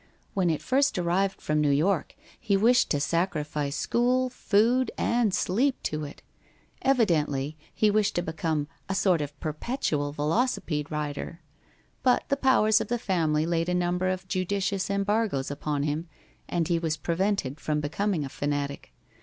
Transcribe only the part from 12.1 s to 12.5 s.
the